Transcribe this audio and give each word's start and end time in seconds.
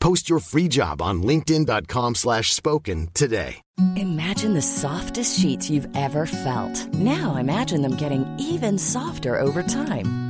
Post 0.00 0.30
your 0.30 0.38
free 0.40 0.68
job 0.68 1.02
on 1.02 1.22
linkedin.com 1.22 2.14
slash 2.14 2.54
spoken 2.54 3.08
today. 3.12 3.60
Imagine 3.96 4.54
the 4.54 4.62
softest 4.62 5.38
sheets 5.38 5.68
you've 5.68 5.88
ever 5.94 6.24
felt. 6.24 6.94
Now 6.94 7.36
imagine 7.36 7.82
them 7.82 7.96
getting 7.96 8.24
even 8.38 8.78
softer 8.78 9.38
over 9.38 9.62
time. 9.62 10.25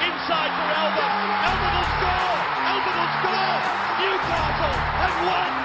Inside 0.00 0.52
for 0.56 0.68
Elba. 0.80 1.06
Elba 1.44 1.68
will 1.76 1.88
score. 2.00 2.36
Elba 2.72 2.90
will 2.96 3.12
score. 3.20 3.58
Newcastle 4.00 4.76
have 4.96 5.16
won. 5.28 5.59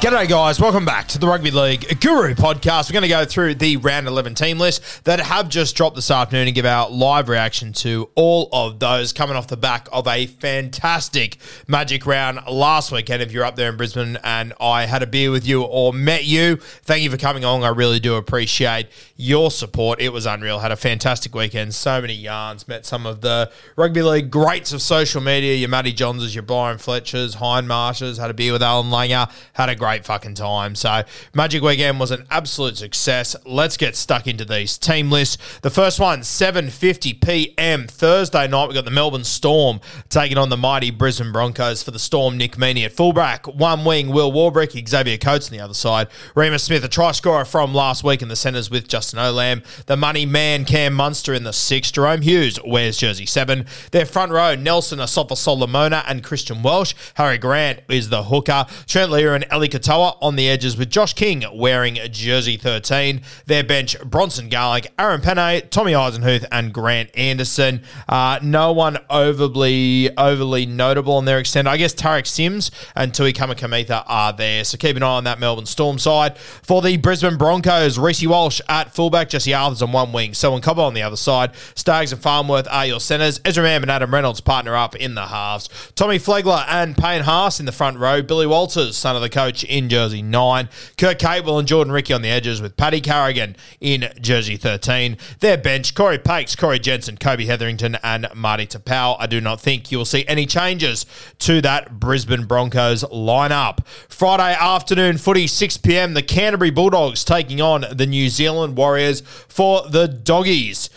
G'day, 0.00 0.26
guys. 0.26 0.58
Welcome 0.58 0.86
back 0.86 1.08
to 1.08 1.18
the 1.18 1.26
Rugby 1.26 1.50
League 1.50 2.00
Guru 2.00 2.32
podcast. 2.34 2.88
We're 2.88 2.94
going 2.94 3.02
to 3.02 3.08
go 3.08 3.26
through 3.26 3.56
the 3.56 3.76
round 3.76 4.06
11 4.06 4.34
team 4.34 4.58
list 4.58 5.04
that 5.04 5.20
have 5.20 5.50
just 5.50 5.76
dropped 5.76 5.94
this 5.94 6.10
afternoon 6.10 6.48
and 6.48 6.54
give 6.54 6.64
our 6.64 6.88
live 6.88 7.28
reaction 7.28 7.74
to 7.74 8.08
all 8.14 8.48
of 8.50 8.78
those 8.78 9.12
coming 9.12 9.36
off 9.36 9.48
the 9.48 9.58
back 9.58 9.88
of 9.92 10.08
a 10.08 10.24
fantastic 10.24 11.36
Magic 11.66 12.06
round 12.06 12.40
last 12.50 12.90
weekend. 12.90 13.20
If 13.20 13.30
you're 13.30 13.44
up 13.44 13.56
there 13.56 13.68
in 13.68 13.76
Brisbane 13.76 14.16
and 14.24 14.54
I 14.58 14.86
had 14.86 15.02
a 15.02 15.06
beer 15.06 15.30
with 15.30 15.46
you 15.46 15.64
or 15.64 15.92
met 15.92 16.24
you, 16.24 16.56
thank 16.56 17.02
you 17.02 17.10
for 17.10 17.18
coming 17.18 17.44
along. 17.44 17.64
I 17.64 17.68
really 17.68 18.00
do 18.00 18.14
appreciate 18.14 18.86
your 19.16 19.50
support. 19.50 20.00
It 20.00 20.14
was 20.14 20.24
unreal. 20.24 20.60
Had 20.60 20.72
a 20.72 20.76
fantastic 20.76 21.34
weekend. 21.34 21.74
So 21.74 22.00
many 22.00 22.14
yarns. 22.14 22.66
Met 22.66 22.86
some 22.86 23.04
of 23.04 23.20
the 23.20 23.52
Rugby 23.76 24.00
League 24.00 24.30
greats 24.30 24.72
of 24.72 24.80
social 24.80 25.20
media. 25.20 25.56
Your 25.56 25.68
Matty 25.68 25.92
Johnses, 25.92 26.34
your 26.34 26.40
Brian 26.42 26.78
Fletchers, 26.78 27.36
Hindmarshes. 27.36 28.18
Had 28.18 28.30
a 28.30 28.34
beer 28.34 28.54
with 28.54 28.62
Alan 28.62 28.90
Langer. 28.90 29.30
Had 29.52 29.68
a 29.68 29.76
great 29.76 29.89
fucking 29.98 30.34
time. 30.34 30.74
So 30.74 31.02
Magic 31.34 31.62
Weekend 31.62 32.00
was 32.00 32.10
an 32.10 32.26
absolute 32.30 32.76
success. 32.76 33.36
Let's 33.44 33.76
get 33.76 33.96
stuck 33.96 34.26
into 34.26 34.44
these 34.44 34.78
team 34.78 35.10
lists. 35.10 35.38
The 35.60 35.70
first 35.70 35.98
one, 36.00 36.20
7.50 36.20 37.20
p.m. 37.20 37.86
Thursday 37.86 38.46
night. 38.48 38.68
We 38.68 38.74
got 38.74 38.84
the 38.84 38.90
Melbourne 38.90 39.24
Storm 39.24 39.80
taking 40.08 40.38
on 40.38 40.48
the 40.48 40.56
mighty 40.56 40.90
Brisbane 40.90 41.32
Broncos 41.32 41.82
for 41.82 41.90
the 41.90 41.98
Storm. 41.98 42.36
Nick 42.36 42.56
Meaney 42.56 42.84
at 42.84 42.92
fullback. 42.92 43.46
One 43.46 43.84
wing, 43.84 44.08
Will 44.08 44.32
Warbrick. 44.32 44.88
Xavier 44.88 45.18
Coates 45.18 45.48
on 45.48 45.56
the 45.56 45.62
other 45.62 45.74
side. 45.74 46.08
Reimis 46.34 46.60
Smith, 46.60 46.84
a 46.84 46.88
try 46.88 47.12
scorer 47.12 47.44
from 47.44 47.74
last 47.74 48.04
week 48.04 48.22
in 48.22 48.28
the 48.28 48.36
centres 48.36 48.70
with 48.70 48.88
Justin 48.88 49.18
Olam. 49.18 49.64
The 49.86 49.96
money 49.96 50.26
man, 50.26 50.64
Cam 50.64 50.94
Munster 50.94 51.34
in 51.34 51.44
the 51.44 51.52
six. 51.52 51.90
Jahrome 51.90 52.22
Hughes 52.22 52.58
wears 52.64 52.96
jersey 52.96 53.26
seven. 53.26 53.66
Their 53.90 54.06
front 54.06 54.32
row, 54.32 54.54
Nelson 54.54 54.98
Asofa 54.98 55.36
Solomona 55.36 56.04
and 56.06 56.22
Christian 56.22 56.62
Welch. 56.62 56.94
Harry 57.14 57.38
Grant 57.38 57.80
is 57.88 58.08
the 58.08 58.24
hooker. 58.24 58.66
Trent 58.86 59.10
Lear 59.10 59.34
and 59.34 59.46
Eli 59.52 59.66
Katoa 59.80 60.16
on 60.20 60.36
the 60.36 60.48
edges 60.48 60.76
with 60.76 60.90
Josh 60.90 61.14
King 61.14 61.44
wearing 61.52 61.98
jersey 62.10 62.56
13. 62.56 63.22
Their 63.46 63.64
bench, 63.64 63.98
Bronson 64.04 64.48
Garlick, 64.48 64.92
Aaron 64.98 65.20
Pene, 65.20 65.68
Tommy 65.70 65.92
Eisenhuth, 65.92 66.44
and 66.52 66.72
Grant 66.72 67.10
Anderson. 67.16 67.82
Uh, 68.08 68.38
no 68.42 68.72
one 68.72 68.98
overly 69.08 70.16
overly 70.16 70.66
notable 70.66 71.14
on 71.14 71.24
their 71.24 71.38
extent. 71.38 71.66
I 71.66 71.76
guess 71.76 71.94
Tariq 71.94 72.26
Sims 72.26 72.70
and 72.94 73.14
Tui 73.14 73.32
Kamikamica 73.32 74.04
are 74.06 74.32
there. 74.32 74.64
So 74.64 74.76
keep 74.76 74.96
an 74.96 75.02
eye 75.02 75.16
on 75.16 75.24
that 75.24 75.40
Melbourne 75.40 75.66
Storm 75.66 75.98
side. 75.98 76.36
For 76.36 76.82
the 76.82 76.96
Brisbane 76.98 77.38
Broncos, 77.38 77.98
Reece 77.98 78.26
Walsh 78.26 78.60
at 78.68 78.94
fullback, 78.94 79.30
Jesse 79.30 79.54
Arthurs 79.54 79.82
on 79.82 79.92
one 79.92 80.12
wing, 80.12 80.34
Selwyn 80.34 80.60
Cobbo 80.62 80.86
on 80.86 80.94
the 80.94 81.02
other 81.02 81.16
side. 81.16 81.52
Staggs 81.74 82.12
and 82.12 82.20
Farnworth 82.20 82.68
are 82.70 82.86
your 82.86 83.00
centres. 83.00 83.40
Ezra 83.44 83.64
Mam 83.64 83.82
and 83.82 83.90
Adam 83.90 84.12
Reynolds 84.12 84.40
partner 84.40 84.76
up 84.76 84.94
in 84.96 85.14
the 85.14 85.26
halves. 85.26 85.68
Tommy 85.94 86.18
Flegler 86.18 86.64
and 86.68 86.96
Payne 86.96 87.22
Haas 87.22 87.60
in 87.60 87.66
the 87.66 87.72
front 87.72 87.98
row. 87.98 88.22
Billy 88.22 88.46
Walters, 88.46 88.96
son 88.96 89.16
of 89.16 89.22
the 89.22 89.30
coach, 89.30 89.64
in 89.70 89.88
jersey 89.88 90.22
9. 90.22 90.68
Kurt 90.98 91.18
Cable 91.18 91.58
and 91.58 91.66
Jordan 91.66 91.92
Riki 91.92 92.12
on 92.12 92.22
the 92.22 92.28
edges 92.28 92.60
with 92.60 92.76
Paddy 92.76 93.00
Carrigan 93.00 93.56
in 93.80 94.12
jersey 94.20 94.56
13. 94.56 95.16
Their 95.40 95.56
bench, 95.56 95.94
Cory 95.94 96.18
Paix, 96.18 96.56
Corey 96.56 96.78
Jensen, 96.78 97.16
Kobe 97.16 97.44
Hetherington, 97.44 97.96
and 98.02 98.28
Marty 98.34 98.66
Taupau. 98.66 99.16
I 99.18 99.26
do 99.26 99.40
not 99.40 99.60
think 99.60 99.90
you 99.90 99.98
will 99.98 100.04
see 100.04 100.26
any 100.26 100.46
changes 100.46 101.06
to 101.40 101.60
that 101.62 101.98
Brisbane 102.00 102.44
Broncos 102.44 103.04
lineup. 103.04 103.86
Friday 104.08 104.54
afternoon 104.54 105.18
footy, 105.18 105.46
6 105.46 105.76
p.m. 105.78 106.14
The 106.14 106.22
Canterbury 106.22 106.70
Bulldogs 106.70 107.24
taking 107.24 107.60
on 107.60 107.84
the 107.92 108.06
New 108.06 108.28
Zealand 108.28 108.76
Warriors 108.76 109.20
for 109.20 109.88
the 109.88 110.08
Doggies. 110.08 110.90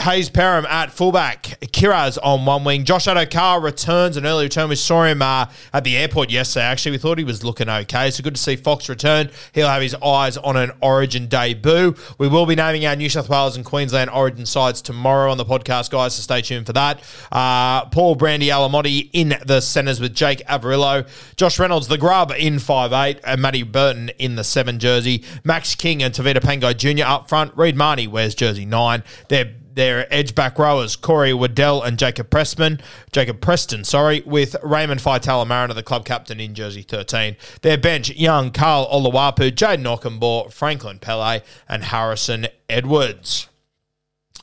Hayze 0.00 0.30
Perham 0.30 0.66
at 0.66 0.92
fullback, 0.92 1.58
Kiraz 1.72 2.18
on 2.22 2.44
one 2.44 2.62
wing. 2.62 2.84
Josh 2.84 3.06
Addo-Carr 3.06 3.58
returns 3.58 4.18
an 4.18 4.26
early 4.26 4.44
return. 4.44 4.68
We 4.68 4.76
saw 4.76 5.04
him 5.04 5.22
uh, 5.22 5.46
at 5.72 5.84
the 5.84 5.96
airport 5.96 6.28
yesterday. 6.28 6.66
Actually, 6.66 6.92
we 6.92 6.98
thought 6.98 7.16
he 7.16 7.24
was 7.24 7.42
looking 7.42 7.70
okay. 7.70 8.10
So 8.12 8.22
good 8.22 8.34
to 8.34 8.40
see 8.40 8.56
Fox 8.56 8.88
return. 8.88 9.30
He'll 9.52 9.68
have 9.68 9.82
his 9.82 9.94
eyes 9.94 10.36
on 10.36 10.56
an 10.56 10.72
Origin 10.80 11.26
debut. 11.26 11.94
We 12.18 12.28
will 12.28 12.46
be 12.46 12.54
naming 12.54 12.86
our 12.86 12.94
New 12.96 13.08
South 13.08 13.28
Wales 13.28 13.56
and 13.56 13.64
Queensland 13.64 14.10
Origin 14.10 14.46
sides 14.46 14.82
tomorrow 14.82 15.30
on 15.30 15.38
the 15.38 15.44
podcast, 15.44 15.90
guys. 15.90 16.14
So 16.14 16.22
stay 16.22 16.42
tuned 16.42 16.66
for 16.66 16.72
that. 16.74 17.02
Uh, 17.30 17.86
Paul 17.86 18.14
Brandy 18.14 18.48
Alamoti 18.48 19.10
in 19.12 19.34
the 19.44 19.60
centres 19.60 20.00
with 20.00 20.14
Jake 20.14 20.46
Averillo, 20.46 21.08
Josh 21.36 21.58
Reynolds, 21.58 21.88
the 21.88 21.98
grub 21.98 22.32
in 22.36 22.58
five 22.58 22.92
eight, 22.92 23.20
and 23.24 23.40
Matty 23.40 23.62
Burton 23.62 24.10
in 24.18 24.36
the 24.36 24.44
seven 24.44 24.78
jersey. 24.78 25.24
Max 25.44 25.74
King 25.74 26.02
and 26.02 26.14
Tevita 26.14 26.36
Pangai 26.36 26.76
Jr. 26.76 27.04
up 27.04 27.28
front. 27.28 27.56
Reed 27.56 27.76
Mahoney 27.76 28.06
wears 28.06 28.34
jersey 28.34 28.64
nine. 28.64 29.02
They're 29.28 29.52
their 29.74 30.12
edge 30.12 30.34
back 30.34 30.58
rowers, 30.58 30.96
Corey 30.96 31.32
Waddell 31.32 31.82
and 31.82 31.98
Jacob 31.98 32.30
Preston, 32.30 32.80
Jacob 33.12 33.40
Preston, 33.40 33.84
sorry, 33.84 34.22
with 34.26 34.56
Raymond 34.62 35.00
Faitala 35.00 35.46
Mariner, 35.46 35.74
the 35.74 35.82
club 35.82 36.04
captain 36.04 36.40
in 36.40 36.54
jersey 36.54 36.82
13. 36.82 37.36
Their 37.62 37.78
bench, 37.78 38.10
Young, 38.10 38.50
Carl 38.50 38.88
Olawapu, 38.92 39.50
Jayden 39.50 39.84
Okunbor, 39.84 40.52
Franklin 40.52 40.98
Pele, 40.98 41.40
and 41.68 41.84
Harrison 41.84 42.46
Edwards. 42.68 43.48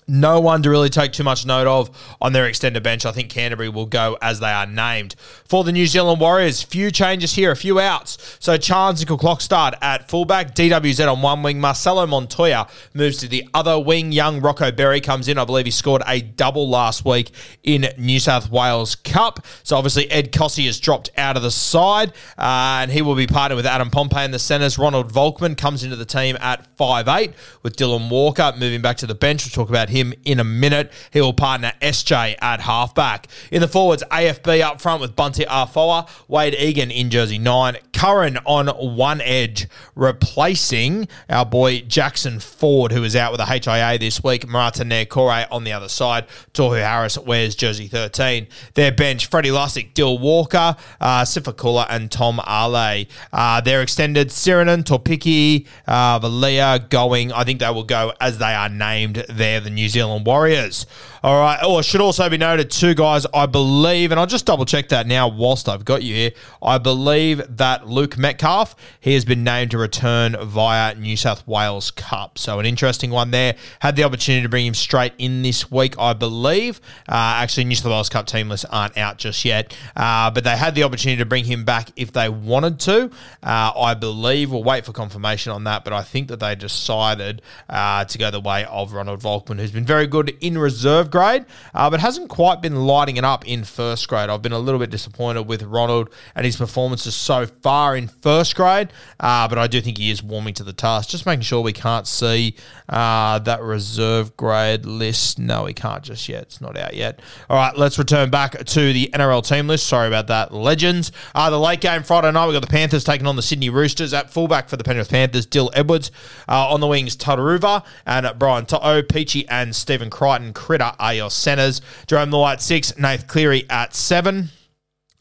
No 0.10 0.40
one 0.40 0.64
to 0.64 0.72
really 0.72 0.90
take 0.90 1.14
too 1.14 1.24
much 1.24 1.46
note 1.46 1.68
of 1.68 2.16
on 2.20 2.34
their 2.34 2.48
extended 2.48 2.82
bench. 2.82 3.06
I 3.06 3.12
think 3.12 3.30
Canterbury 3.30 3.70
will 3.70 3.86
go 3.86 4.18
as 4.24 4.40
they 4.40 4.52
are 4.52 4.66
named. 4.66 5.16
For 5.46 5.64
the 5.64 5.72
New 5.72 5.86
Zealand 5.86 6.20
Warriors, 6.20 6.64
few 6.64 6.90
changes 6.90 7.36
here, 7.36 7.52
a 7.52 7.56
few 7.56 7.80
outs. 7.80 8.38
So 8.40 8.58
Chance 8.58 9.06
clock 9.06 9.42
start 9.42 9.76
at 9.82 10.10
fullback, 10.10 10.56
DWZ 10.56 11.12
on 11.12 11.22
one 11.22 11.44
wing, 11.44 11.62
Marcelo 11.62 12.08
Montoya 12.08 12.68
moves 12.96 13.18
to 13.18 13.28
the 13.28 13.48
other 13.54 13.80
wing. 13.80 14.12
Young 14.12 14.42
Rocco 14.42 14.72
Berry 14.72 15.00
comes 15.00 15.28
in. 15.28 15.38
I 15.38 15.46
believe 15.46 15.66
he 15.66 15.72
scored 15.72 16.02
a 16.08 16.22
double 16.22 16.68
last 16.68 17.06
week 17.06 17.30
in 17.64 17.86
New 18.00 18.20
South 18.20 18.50
Wales 18.50 18.96
Cup. 18.96 19.46
So 19.62 19.78
obviously 19.78 20.10
Ed 20.10 20.32
Kosi 20.32 20.66
has 20.66 20.80
dropped 20.80 21.12
out 21.18 21.38
of 21.38 21.44
the 21.44 21.52
side, 21.52 22.14
uh, 22.36 22.82
and 22.82 22.92
he 22.92 23.04
will 23.04 23.16
be 23.16 23.28
partnered 23.28 23.58
with 23.58 23.68
Adam 23.68 23.92
Pompey 23.92 24.24
in 24.24 24.32
the 24.32 24.40
centres. 24.40 24.80
Ronald 24.80 25.14
Volkman 25.14 25.56
comes 25.56 25.84
into 25.84 25.96
the 25.96 26.06
team 26.06 26.36
at 26.42 26.66
five 26.78 27.08
eight 27.08 27.34
with 27.62 27.76
Dylan 27.76 28.10
Walker 28.10 28.54
moving 28.58 28.82
back 28.82 28.98
to 28.98 29.06
the 29.06 29.14
bench. 29.14 29.46
We'll 29.46 29.66
talk 29.66 29.70
about 29.70 29.90
him 29.90 29.99
him 30.00 30.14
in 30.26 30.40
a 30.40 30.44
minute. 30.44 30.92
He 31.12 31.22
will 31.22 31.34
partner 31.34 31.74
SJ 31.82 32.36
at 32.42 32.62
halfback. 32.62 33.28
In 33.52 33.62
the 33.62 33.68
forwards, 33.68 34.04
AFB 34.12 34.62
up 34.62 34.82
front 34.82 35.02
with 35.02 35.16
Bunty 35.16 35.46
Afoa, 35.46 36.08
Wade 36.28 36.56
Egan 36.56 36.92
in 36.92 37.10
jersey 37.10 37.38
9, 37.38 37.78
Curran 37.94 38.38
on 38.46 38.68
one 38.96 39.22
edge, 39.22 39.68
replacing 39.96 41.08
our 41.30 41.46
boy 41.46 41.82
Jackson 41.82 42.40
Ford, 42.40 42.92
who 42.92 43.04
is 43.04 43.16
out 43.16 43.32
with 43.32 43.42
a 43.42 43.46
HIA 43.46 43.98
this 44.00 44.24
week. 44.24 44.46
Marata 44.48 44.84
Niukore 44.84 45.46
on 45.52 45.64
the 45.64 45.74
other 45.74 45.90
side. 45.90 46.26
Tohu 46.54 46.82
Harris 46.82 47.18
wears 47.18 47.56
jersey 47.56 47.88
13. 47.88 48.48
Their 48.76 48.92
bench, 48.92 49.28
Freddie 49.28 49.50
Lussick, 49.50 49.94
Dill 49.94 50.18
Walker, 50.18 50.76
uh, 51.02 51.24
Sifakula, 51.24 51.86
and 51.90 52.10
Tom 52.10 52.40
Ale. 52.48 53.06
Uh, 53.34 53.62
their 53.62 53.82
extended, 53.82 54.30
Sirinen, 54.30 54.84
Topiki, 54.84 55.68
uh, 55.88 56.20
Valia 56.20 56.90
going. 56.90 57.34
I 57.34 57.44
think 57.44 57.60
they 57.60 57.70
will 57.70 57.84
go 57.84 58.14
as 58.22 58.38
they 58.38 58.54
are 58.54 58.70
named 58.70 59.26
there, 59.30 59.60
the 59.60 59.70
New 59.70 59.89
Zealand 59.90 60.26
Warriors. 60.26 60.86
All 61.22 61.38
right. 61.38 61.60
Oh, 61.62 61.80
it 61.80 61.84
should 61.84 62.00
also 62.00 62.30
be 62.30 62.38
noted, 62.38 62.72
two 62.72 62.94
guys, 62.94 63.26
I 63.34 63.46
believe, 63.46 64.12
and 64.12 64.20
I'll 64.20 64.26
just 64.26 64.46
double 64.46 64.64
check 64.64 64.88
that 64.90 65.06
now 65.06 65.28
whilst 65.28 65.68
I've 65.68 65.84
got 65.84 66.02
you 66.02 66.16
here. 66.16 66.32
I 66.62 66.78
believe 66.78 67.58
that 67.58 67.88
Luke 67.88 68.18
Metcalf, 68.18 68.74
he 69.02 69.16
has 69.16 69.26
been 69.26 69.44
named 69.44 69.72
to 69.72 69.78
return 69.78 70.38
via 70.40 70.96
New 70.96 71.18
South 71.18 71.46
Wales 71.46 71.92
Cup. 71.92 72.38
So 72.38 72.60
an 72.60 72.66
interesting 72.66 73.12
one 73.12 73.32
there. 73.32 73.56
Had 73.82 73.98
the 73.98 74.06
opportunity 74.06 74.44
to 74.44 74.50
bring 74.50 74.66
him 74.66 74.74
straight 74.74 75.12
in 75.18 75.42
this 75.42 75.70
week, 75.70 76.00
I 76.00 76.14
believe. 76.14 76.80
Uh, 77.10 77.44
actually, 77.44 77.66
New 77.66 77.76
South 77.76 77.92
Wales 77.92 78.08
Cup 78.08 78.26
team 78.26 78.48
lists 78.48 78.66
aren't 78.72 78.98
out 78.98 79.18
just 79.18 79.44
yet, 79.44 79.76
uh, 79.98 80.32
but 80.32 80.46
they 80.46 80.56
had 80.56 80.74
the 80.74 80.84
opportunity 80.84 81.18
to 81.18 81.26
bring 81.26 81.44
him 81.44 81.66
back 81.66 81.90
if 81.98 82.14
they 82.14 82.30
wanted 82.30 82.80
to. 82.82 83.12
Uh, 83.44 83.72
I 83.76 83.94
believe 83.94 84.52
we'll 84.52 84.64
wait 84.64 84.86
for 84.86 84.94
confirmation 84.94 85.52
on 85.52 85.66
that, 85.66 85.84
but 85.84 85.92
I 85.92 86.02
think 86.02 86.30
that 86.30 86.40
they 86.40 86.56
decided 86.56 87.42
uh, 87.68 88.06
to 88.06 88.18
go 88.18 88.32
the 88.32 88.40
way 88.40 88.64
of 88.66 88.94
Ronald 88.94 89.20
Volkman, 89.20 89.60
who's 89.60 89.72
been 89.72 89.86
very 89.86 90.08
good 90.08 90.38
in 90.40 90.58
reserve 90.58 91.09
grade, 91.12 91.46
uh, 91.74 91.90
but 91.90 92.00
hasn't 92.00 92.30
quite 92.30 92.62
been 92.62 92.86
lighting 92.86 93.18
it 93.18 93.24
up 93.24 93.48
in 93.48 93.64
first 93.64 94.08
grade. 94.08 94.30
I've 94.30 94.42
been 94.42 94.52
a 94.52 94.60
little 94.60 94.80
bit 94.80 94.90
disappointed 94.90 95.44
with 95.44 95.64
Ronald 95.64 96.10
and 96.36 96.46
his 96.46 96.56
performances 96.56 97.16
so 97.16 97.46
far 97.46 97.96
in 97.96 98.08
first 98.08 98.56
grade, 98.56 98.90
uh, 99.20 99.48
but 99.48 99.58
I 99.58 99.68
do 99.68 99.82
think 99.82 99.98
he 99.98 100.12
is 100.12 100.24
warming 100.24 100.54
to 100.56 100.64
the 100.64 100.74
task. 100.74 101.10
Just 101.10 101.26
making 101.26 101.44
sure 101.44 101.62
we 101.62 101.74
can't 101.74 102.08
see 102.08 102.56
uh, 102.88 103.40
that 103.40 103.62
reserve 103.62 104.36
grade 104.38 104.86
list. 104.86 105.40
No, 105.40 105.64
we 105.66 105.74
can't 105.74 106.04
just 106.04 106.28
yet. 106.30 106.44
It's 106.44 106.62
not 106.62 106.78
out 106.78 106.94
yet. 106.94 107.20
All 107.50 107.58
right, 107.58 107.76
let's 107.78 107.98
return 107.98 108.30
back 108.30 108.64
to 108.64 108.94
the 108.94 109.10
NRL 109.14 109.48
team 109.48 109.68
list. 109.68 109.88
Sorry 109.88 110.08
about 110.08 110.28
that. 110.28 110.54
Legends. 110.54 111.12
Uh, 111.36 111.50
the 111.50 111.60
late 111.60 111.82
game 111.82 112.04
Friday 112.04 112.32
night, 112.32 112.46
we've 112.46 112.56
got 112.56 112.62
the 112.62 112.68
Panthers 112.68 113.04
taking 113.04 113.28
on 113.28 113.36
the 113.36 113.42
Sydney 113.42 113.70
Roosters. 113.70 114.14
At 114.14 114.30
fullback 114.30 114.70
for 114.70 114.78
the 114.78 114.84
Penrith 114.84 115.10
Panthers, 115.10 115.46
Dill 115.46 115.72
Edwards. 115.74 116.12
Uh, 116.48 116.70
on 116.70 116.80
the 116.80 116.88
wings, 116.88 117.16
Tataruva 117.16 117.84
and 118.06 118.28
Brian 118.38 118.66
To'o, 118.66 119.02
Peachy 119.04 119.48
and 119.50 119.76
Stephen 119.76 120.10
Crichton. 120.10 120.54
Critter 120.54 120.92
are 121.00 121.14
your 121.14 121.32
centres. 121.32 121.82
Jerome 122.08 122.32
Law 122.32 122.50
at 122.50 122.62
six, 122.62 122.98
Nath 122.98 123.28
Cleary 123.28 123.66
at 123.70 123.96
seven. 123.96 124.50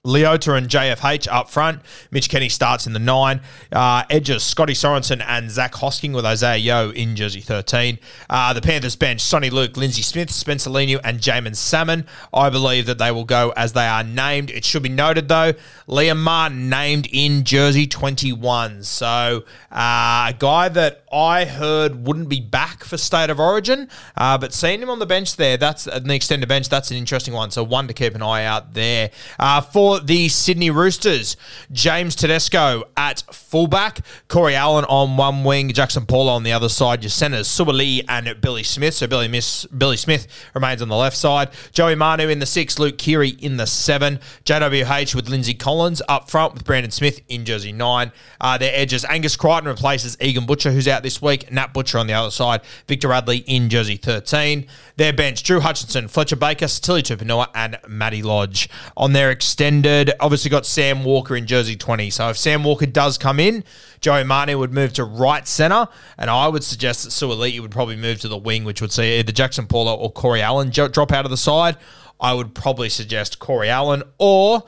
Leota 0.08 0.56
and 0.56 0.68
JFH 0.68 1.28
up 1.30 1.50
front. 1.50 1.82
Mitch 2.10 2.30
Kenny 2.30 2.48
starts 2.48 2.86
in 2.86 2.94
the 2.94 2.98
nine. 2.98 3.40
Uh, 3.70 4.04
edges 4.08 4.42
Scotty 4.42 4.72
Sorensen 4.72 5.22
and 5.26 5.50
Zach 5.50 5.74
Hosking 5.74 6.14
with 6.14 6.24
Isaah 6.24 6.56
Yeo 6.56 6.90
in 6.90 7.14
jersey 7.14 7.40
13. 7.40 7.98
Uh, 8.30 8.52
the 8.54 8.62
Panthers 8.62 8.96
bench 8.96 9.22
Soni 9.22 9.50
Luke, 9.50 9.76
Lindsay 9.76 10.02
Smith, 10.02 10.30
Spencer 10.30 10.70
Leniu, 10.70 10.98
and 11.04 11.20
Jaeman 11.20 11.54
Salmon. 11.54 12.06
I 12.32 12.48
believe 12.48 12.86
that 12.86 12.98
they 12.98 13.10
will 13.10 13.24
go 13.26 13.52
as 13.56 13.74
they 13.74 13.86
are 13.86 14.02
named. 14.02 14.50
It 14.50 14.64
should 14.64 14.82
be 14.82 14.88
noted 14.88 15.28
though, 15.28 15.52
Liam 15.86 16.18
Martin 16.18 16.70
named 16.70 17.08
in 17.12 17.44
jersey 17.44 17.86
21. 17.86 18.82
So 18.84 19.44
uh, 19.70 20.32
a 20.32 20.36
guy 20.38 20.70
that 20.70 21.04
I 21.12 21.44
heard 21.44 22.06
wouldn't 22.06 22.28
be 22.28 22.40
back 22.40 22.82
for 22.84 22.96
State 22.96 23.28
of 23.28 23.38
Origin, 23.38 23.88
uh, 24.16 24.38
but 24.38 24.54
seeing 24.54 24.80
him 24.80 24.88
on 24.88 24.98
the 24.98 25.06
bench 25.06 25.36
there, 25.36 25.56
that's 25.56 25.86
an 25.86 26.10
extended 26.10 26.48
bench. 26.48 26.68
That's 26.68 26.90
an 26.90 26.96
interesting 26.96 27.34
one. 27.34 27.50
So 27.50 27.62
one 27.62 27.88
to 27.88 27.94
keep 27.94 28.14
an 28.14 28.22
eye 28.22 28.44
out 28.44 28.74
there. 28.74 29.10
Uh, 29.38 29.60
the 30.04 30.28
Sydney 30.28 30.70
Roosters. 30.70 31.36
James 31.72 32.14
Tedesco 32.14 32.84
at 32.96 33.22
fullback, 33.32 34.00
Corey 34.28 34.54
Allan 34.54 34.84
on 34.84 35.16
one 35.16 35.44
wing, 35.44 35.72
Jackson 35.72 36.06
Paul 36.06 36.28
on 36.28 36.42
the 36.42 36.52
other 36.52 36.68
side, 36.68 37.02
your 37.02 37.10
centres, 37.10 37.48
Suaalii 37.48 38.04
and 38.08 38.40
Billy 38.40 38.62
Smith. 38.62 38.94
So 38.94 39.06
Billy, 39.06 39.28
Miss, 39.28 39.64
Billy 39.66 39.96
Smith 39.96 40.26
remains 40.54 40.82
on 40.82 40.88
the 40.88 40.96
left 40.96 41.16
side. 41.16 41.50
Joey 41.72 41.94
Manu 41.94 42.28
in 42.28 42.38
the 42.38 42.46
six, 42.46 42.78
Luke 42.78 42.98
Keary 42.98 43.30
in 43.30 43.56
the 43.56 43.66
seven, 43.66 44.20
JWH 44.44 45.14
with 45.14 45.28
Lindsay 45.28 45.54
Collins 45.54 46.02
up 46.08 46.30
front 46.30 46.54
with 46.54 46.64
Brandon 46.64 46.90
Smith 46.90 47.20
in 47.28 47.44
jersey 47.44 47.72
nine. 47.72 48.12
Uh, 48.40 48.58
their 48.58 48.72
edges, 48.74 49.04
Angus 49.04 49.36
Crichton 49.36 49.68
replaces 49.68 50.16
Egan 50.20 50.46
Butcher, 50.46 50.72
who's 50.72 50.88
out 50.88 51.02
this 51.02 51.22
week, 51.22 51.50
Nat 51.50 51.72
Butcher 51.72 51.98
on 51.98 52.06
the 52.06 52.12
other 52.12 52.30
side, 52.30 52.60
Victor 52.86 53.08
Radley 53.08 53.38
in 53.38 53.68
jersey 53.68 53.96
13. 53.96 54.66
Their 54.96 55.12
bench, 55.12 55.42
Drew 55.42 55.60
Hutchison, 55.60 56.08
Fletcher 56.08 56.36
Baker, 56.36 56.66
Tilly 56.66 57.02
Tupouniua, 57.02 57.48
and 57.54 57.78
Matty 57.86 58.22
Lodge. 58.22 58.68
On 58.96 59.12
their 59.12 59.30
extended, 59.30 59.77
obviously 60.20 60.50
got 60.50 60.66
Sam 60.66 61.04
Walker 61.04 61.36
in 61.36 61.46
jersey 61.46 61.76
20. 61.76 62.10
So 62.10 62.30
if 62.30 62.38
Sam 62.38 62.64
Walker 62.64 62.86
does 62.86 63.18
come 63.18 63.38
in, 63.40 63.64
Joey 64.00 64.24
Manu 64.24 64.58
would 64.58 64.72
move 64.72 64.92
to 64.94 65.04
right 65.04 65.46
centre, 65.46 65.88
and 66.16 66.30
I 66.30 66.48
would 66.48 66.64
suggest 66.64 67.04
that 67.04 67.10
Suoliti 67.10 67.60
would 67.60 67.70
probably 67.70 67.96
move 67.96 68.20
to 68.20 68.28
the 68.28 68.38
wing, 68.38 68.64
which 68.64 68.80
would 68.80 68.92
see 68.92 69.18
either 69.18 69.32
Jackson 69.32 69.66
Paulo 69.66 69.94
or 69.94 70.10
Corey 70.10 70.42
Allan 70.42 70.70
drop 70.70 71.12
out 71.12 71.24
of 71.24 71.30
the 71.30 71.36
side. 71.36 71.76
I 72.20 72.34
would 72.34 72.54
probably 72.54 72.88
suggest 72.88 73.38
Corey 73.38 73.68
Allan 73.68 74.02
or 74.18 74.64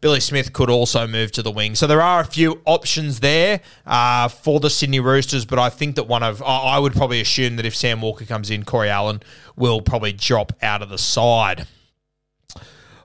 Billy 0.00 0.20
Smith 0.20 0.52
could 0.52 0.70
also 0.70 1.06
move 1.06 1.30
to 1.32 1.42
the 1.42 1.50
wing. 1.50 1.74
So 1.74 1.86
there 1.86 2.00
are 2.00 2.20
a 2.20 2.24
few 2.24 2.62
options 2.64 3.20
there 3.20 3.60
uh, 3.86 4.28
for 4.28 4.58
the 4.58 4.70
Sydney 4.70 5.00
Roosters, 5.00 5.44
but 5.44 5.58
I 5.58 5.68
think 5.68 5.96
that 5.96 6.04
one 6.04 6.22
of, 6.22 6.42
I 6.42 6.78
would 6.78 6.94
probably 6.94 7.20
assume 7.20 7.56
that 7.56 7.66
if 7.66 7.76
Sam 7.76 8.00
Walker 8.00 8.24
comes 8.24 8.50
in, 8.50 8.64
Corey 8.64 8.88
Allan 8.88 9.22
will 9.56 9.82
probably 9.82 10.12
drop 10.12 10.54
out 10.62 10.80
of 10.80 10.88
the 10.88 10.98
side. 10.98 11.66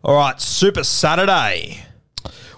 All 0.05 0.13
right, 0.13 0.39
Super 0.39 0.83
Saturday. 0.83 1.83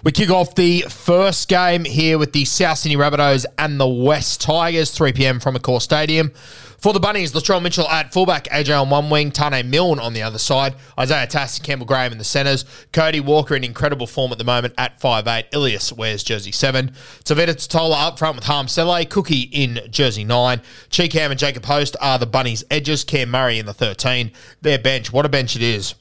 We 0.04 0.12
kick 0.12 0.28
off 0.28 0.54
the 0.54 0.82
first 0.82 1.48
game 1.48 1.86
here 1.86 2.18
with 2.18 2.34
the 2.34 2.44
South 2.44 2.76
Sydney 2.76 2.98
Rabbitohs 2.98 3.46
and 3.56 3.80
the 3.80 3.88
West 3.88 4.42
Tigers, 4.42 4.90
3 4.90 5.14
p.m. 5.14 5.40
from 5.40 5.56
Accor 5.56 5.80
Stadium. 5.80 6.30
For 6.76 6.92
the 6.92 7.00
Bunnies, 7.00 7.32
Latrell 7.32 7.62
Mitchell 7.62 7.88
at 7.88 8.12
fullback, 8.12 8.48
AJ 8.48 8.82
on 8.82 8.90
one 8.90 9.08
wing, 9.08 9.30
Tane 9.30 9.70
Milne 9.70 9.98
on 9.98 10.12
the 10.12 10.20
other 10.20 10.36
side, 10.36 10.74
Isaiah 11.00 11.26
Tass 11.26 11.56
and 11.56 11.64
Campbell 11.64 11.86
Graham 11.86 12.12
in 12.12 12.18
the 12.18 12.22
centres, 12.22 12.66
Cody 12.92 13.20
Walker 13.20 13.56
in 13.56 13.64
incredible 13.64 14.06
form 14.06 14.30
at 14.30 14.36
the 14.36 14.44
moment 14.44 14.74
at 14.76 15.00
5'8", 15.00 15.44
Ilias 15.50 15.90
wears 15.90 16.22
jersey 16.22 16.52
7, 16.52 16.90
Tevita 17.24 17.54
Tatola 17.54 18.08
up 18.08 18.18
front 18.18 18.36
with 18.36 18.44
Hame 18.44 18.68
Sele, 18.68 19.06
Cookie 19.06 19.48
in 19.52 19.80
jersey 19.90 20.22
9, 20.22 20.60
Cheekham 20.90 21.30
and 21.30 21.40
Jacob 21.40 21.64
Host 21.64 21.96
are 21.98 22.18
the 22.18 22.26
Bunnies' 22.26 22.62
edges, 22.70 23.04
Cam 23.04 23.30
Murray 23.30 23.58
in 23.58 23.64
the 23.64 23.72
13, 23.72 24.32
their 24.60 24.78
bench, 24.78 25.10
what 25.10 25.24
a 25.24 25.30
bench 25.30 25.56
it 25.56 25.62
is. 25.62 25.94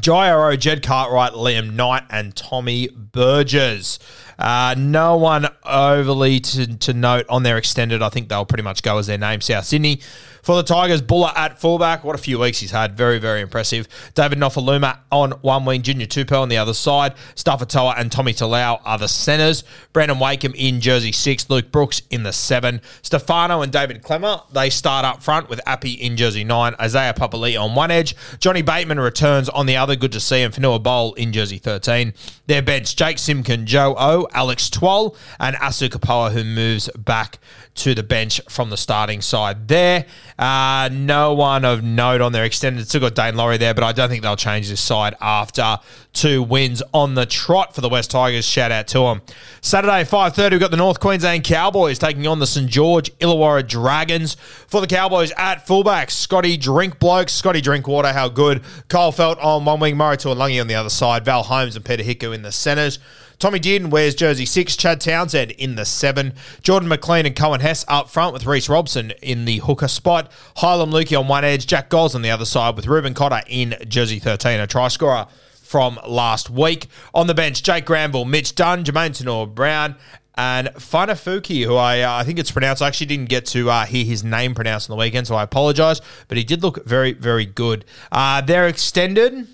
Jairo, 0.00 0.58
Jed 0.58 0.82
Cartwright, 0.82 1.32
Liam 1.32 1.72
Knight, 1.74 2.04
and 2.08 2.34
Tommy 2.36 2.88
Burgess. 2.88 3.98
Uh, 4.38 4.74
no 4.78 5.16
one 5.16 5.48
overly 5.64 6.40
to, 6.40 6.76
to 6.78 6.92
note 6.92 7.26
on 7.28 7.42
their 7.42 7.56
extended. 7.58 8.02
I 8.02 8.08
think 8.08 8.28
they'll 8.28 8.46
pretty 8.46 8.62
much 8.62 8.82
go 8.82 8.98
as 8.98 9.06
their 9.06 9.18
name, 9.18 9.40
South 9.40 9.64
Sydney. 9.64 10.00
For 10.42 10.56
the 10.56 10.62
Tigers, 10.62 11.02
Buller 11.02 11.32
at 11.36 11.60
fullback. 11.60 12.04
What 12.04 12.14
a 12.14 12.18
few 12.18 12.38
weeks 12.38 12.60
he's 12.60 12.70
had. 12.70 12.96
Very, 12.96 13.18
very 13.18 13.40
impressive. 13.40 13.88
David 14.14 14.38
Nofoaluma 14.38 14.98
on 15.10 15.32
one 15.42 15.64
wing, 15.64 15.82
Junior 15.82 16.06
Tupou 16.06 16.40
on 16.40 16.48
the 16.48 16.56
other 16.56 16.72
side. 16.72 17.14
Stafatoa 17.34 17.98
and 17.98 18.10
Tommy 18.10 18.32
Talau 18.32 18.80
are 18.84 18.96
the 18.96 19.08
centres. 19.08 19.64
Brandon 19.92 20.18
Wakeham 20.18 20.54
in 20.54 20.80
jersey 20.80 21.12
six. 21.12 21.50
Luke 21.50 21.70
Brooks 21.70 22.02
in 22.08 22.22
the 22.22 22.32
seven. 22.32 22.80
Stefano 23.02 23.62
and 23.62 23.72
David 23.72 24.02
Klemmer, 24.02 24.42
they 24.52 24.70
start 24.70 25.04
up 25.04 25.22
front 25.22 25.50
with 25.50 25.60
Appy 25.66 25.92
in 25.92 26.16
jersey 26.16 26.44
nine. 26.44 26.74
Isaiah 26.80 27.12
Papali 27.12 27.60
on 27.60 27.74
one 27.74 27.90
edge. 27.90 28.14
Johnny 28.38 28.62
Bateman 28.62 29.00
returns 29.00 29.48
on 29.48 29.66
the 29.66 29.76
other. 29.76 29.96
Good 29.96 30.12
to 30.12 30.20
see 30.20 30.40
him. 30.42 30.52
Fonua 30.52 30.82
Pole 30.82 31.14
in 31.14 31.32
jersey 31.32 31.58
13. 31.58 32.14
Their 32.46 32.62
bench, 32.62 32.96
Jake 32.96 33.18
Simkin, 33.18 33.64
Joe 33.64 33.94
O, 33.98 34.26
Alex 34.32 34.70
Twal, 34.70 35.16
and 35.40 35.56
Asu 35.56 35.88
Kapoa, 35.88 36.32
who 36.32 36.44
moves 36.44 36.88
back 36.96 37.38
to 37.78 37.94
the 37.94 38.02
bench 38.02 38.40
from 38.48 38.70
the 38.70 38.76
starting 38.76 39.20
side 39.20 39.68
there. 39.68 40.04
Uh, 40.38 40.88
no 40.92 41.34
one 41.34 41.64
of 41.64 41.82
note 41.82 42.20
on 42.20 42.32
their 42.32 42.44
extended. 42.44 42.86
Still 42.88 43.02
got 43.02 43.14
Daine 43.14 43.36
Laurie 43.36 43.56
there, 43.56 43.74
but 43.74 43.84
I 43.84 43.92
don't 43.92 44.08
think 44.08 44.22
they'll 44.22 44.36
change 44.36 44.68
this 44.68 44.80
side 44.80 45.14
after 45.20 45.78
two 46.12 46.42
wins 46.42 46.82
on 46.92 47.14
the 47.14 47.26
trot 47.26 47.74
for 47.74 47.80
the 47.80 47.88
West 47.88 48.10
Tigers. 48.10 48.44
Shout 48.44 48.72
out 48.72 48.88
to 48.88 49.00
them. 49.00 49.22
Saturday, 49.60 50.02
5.30, 50.04 50.50
we've 50.52 50.60
got 50.60 50.70
the 50.70 50.76
North 50.76 50.98
Queensland 50.98 51.44
Cowboys 51.44 51.98
taking 51.98 52.26
on 52.26 52.40
the 52.40 52.46
St. 52.46 52.68
George 52.68 53.16
Illawarra 53.18 53.66
Dragons. 53.66 54.34
For 54.66 54.80
the 54.80 54.86
Cowboys 54.86 55.32
at 55.36 55.66
fullback, 55.66 56.10
Scotty 56.10 56.58
Drinkbloke, 56.58 57.30
Scotty 57.30 57.60
Drinkwater, 57.60 58.12
how 58.12 58.28
good. 58.28 58.62
Kyle 58.88 59.12
Felt 59.12 59.38
on 59.38 59.64
one 59.64 59.80
wing, 59.80 59.96
Murray 59.96 60.16
Taulagi 60.16 60.60
on 60.60 60.66
the 60.66 60.74
other 60.74 60.90
side, 60.90 61.24
Val 61.24 61.44
Holmes 61.44 61.76
and 61.76 61.84
Peter 61.84 62.02
Hiku 62.02 62.34
in 62.34 62.42
the 62.42 62.52
centres. 62.52 62.98
Tommy 63.38 63.60
Dearden 63.60 63.90
wears 63.90 64.16
jersey 64.16 64.44
six. 64.44 64.76
Chad 64.76 65.00
Townsend 65.00 65.52
in 65.52 65.76
the 65.76 65.84
seven. 65.84 66.34
Jordan 66.62 66.88
McLean 66.88 67.24
and 67.24 67.36
Coen 67.36 67.60
Hess 67.60 67.84
up 67.86 68.10
front 68.10 68.32
with 68.32 68.46
Reece 68.46 68.68
Robson 68.68 69.12
in 69.22 69.44
the 69.44 69.58
hooker 69.58 69.86
spot. 69.86 70.30
Heilum 70.56 70.90
Luki 70.90 71.18
on 71.18 71.28
one 71.28 71.44
edge. 71.44 71.66
Jack 71.66 71.88
Goals 71.88 72.14
on 72.16 72.22
the 72.22 72.30
other 72.30 72.44
side 72.44 72.74
with 72.74 72.86
Reuben 72.86 73.14
Cotter 73.14 73.42
in 73.46 73.76
jersey 73.86 74.18
13, 74.18 74.58
a 74.58 74.66
try 74.66 74.88
scorer 74.88 75.26
from 75.62 76.00
last 76.06 76.50
week. 76.50 76.88
On 77.14 77.28
the 77.28 77.34
bench, 77.34 77.62
Jake 77.62 77.84
Granville, 77.84 78.24
Mitch 78.24 78.54
Dunn, 78.56 78.82
Jermaine 78.82 79.16
Tenor 79.16 79.46
Brown, 79.46 79.94
and 80.34 80.68
Fanafuki, 80.74 81.64
who 81.64 81.76
I 81.76 82.00
uh, 82.00 82.14
I 82.14 82.24
think 82.24 82.38
it's 82.38 82.50
pronounced. 82.50 82.82
I 82.82 82.88
actually 82.88 83.06
didn't 83.06 83.28
get 83.28 83.46
to 83.46 83.70
uh, 83.70 83.84
hear 83.84 84.04
his 84.04 84.24
name 84.24 84.54
pronounced 84.54 84.90
on 84.90 84.96
the 84.96 85.00
weekend, 85.00 85.26
so 85.26 85.36
I 85.36 85.42
apologize. 85.44 86.00
But 86.26 86.38
he 86.38 86.44
did 86.44 86.62
look 86.62 86.84
very, 86.86 87.12
very 87.12 87.44
good. 87.44 87.84
Uh, 88.10 88.40
they're 88.40 88.66
extended. 88.66 89.46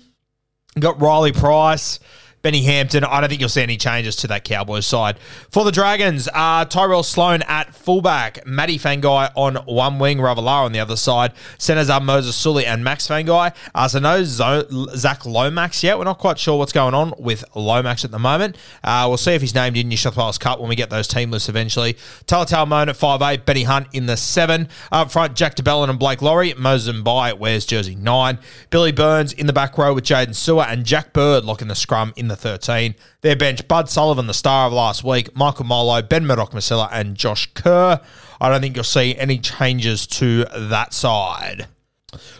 Got 0.79 1.01
Riley 1.01 1.31
Price. 1.31 1.99
Benny 2.45 2.61
Hampton. 2.61 3.03
I 3.03 3.21
don't 3.21 3.29
think 3.29 3.39
you'll 3.41 3.49
see 3.49 3.63
any 3.63 3.75
changes 3.75 4.15
to 4.17 4.27
that 4.27 4.43
Cowboys 4.43 4.85
side. 4.85 5.17
For 5.49 5.63
the 5.63 5.71
Dragons, 5.71 6.29
uh, 6.31 6.65
Tyrell 6.65 7.01
Sloan 7.01 7.41
at 7.47 7.73
fullback, 7.73 8.45
Matty 8.45 8.77
Feagai 8.77 9.31
on 9.33 9.55
one 9.65 9.97
wing, 9.97 10.19
Ravalawa 10.19 10.65
on 10.65 10.71
the 10.71 10.79
other 10.79 10.95
side. 10.95 11.33
Centers 11.57 11.89
are 11.89 11.99
Moses 11.99 12.35
Suli 12.35 12.63
and 12.63 12.83
Max 12.83 13.07
Feagai. 13.07 13.51
Uh, 13.73 13.87
so 13.87 13.97
no 13.97 14.23
Zo- 14.23 14.67
Zach 14.95 15.25
Lomax 15.25 15.81
yet. 15.81 15.97
We're 15.97 16.03
not 16.03 16.19
quite 16.19 16.37
sure 16.37 16.59
what's 16.59 16.71
going 16.71 16.93
on 16.93 17.15
with 17.17 17.43
Lomax 17.55 18.05
at 18.05 18.11
the 18.11 18.19
moment. 18.19 18.57
Uh, 18.83 19.05
we'll 19.07 19.17
see 19.17 19.33
if 19.33 19.41
he's 19.41 19.55
named 19.55 19.75
in 19.75 19.87
New 19.87 19.97
South 19.97 20.15
Wales 20.15 20.37
Cup 20.37 20.59
when 20.59 20.69
we 20.69 20.75
get 20.75 20.91
those 20.91 21.07
team 21.07 21.31
lists 21.31 21.49
eventually. 21.49 21.95
Talatau 22.27 22.67
Amone 22.67 22.89
at 22.89 22.95
5'8", 22.95 23.45
Benny 23.45 23.63
Hunt 23.63 23.87
in 23.91 24.05
the 24.05 24.17
7. 24.17 24.69
Up 24.91 25.11
front, 25.11 25.35
Jack 25.35 25.55
de 25.55 25.63
Belin 25.63 25.89
and 25.89 25.97
Blake 25.97 26.21
Lawrie. 26.21 26.53
Moses 26.53 26.95
Mbye 26.95 27.39
wears 27.39 27.65
jersey 27.65 27.95
9. 27.95 28.37
Billy 28.69 28.91
Burns 28.91 29.33
in 29.33 29.47
the 29.47 29.53
back 29.53 29.79
row 29.79 29.95
with 29.95 30.03
Jaydn 30.03 30.35
Su'A 30.35 30.67
and 30.71 30.85
Jack 30.85 31.11
Bird 31.11 31.43
locking 31.43 31.69
the 31.69 31.73
scrum 31.75 32.13
in 32.15 32.27
the 32.27 32.34
the 32.41 32.57
13. 32.57 32.95
Their 33.21 33.35
bench, 33.35 33.67
Bud 33.67 33.89
Sullivan, 33.89 34.27
the 34.27 34.33
star 34.33 34.67
of 34.67 34.73
last 34.73 35.03
week, 35.03 35.35
Michael 35.35 35.65
Molo, 35.65 36.01
Ben 36.01 36.25
Murdoch 36.25 36.51
Masila, 36.51 36.89
and 36.91 37.15
Josh 37.15 37.49
Kerr. 37.53 37.99
I 38.39 38.49
don't 38.49 38.61
think 38.61 38.75
you'll 38.75 38.83
see 38.83 39.15
any 39.17 39.39
changes 39.39 40.05
to 40.07 40.45
that 40.45 40.93
side. 40.93 41.67